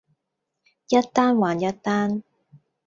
[0.03, 0.03] 一
[1.13, 2.23] 單還一單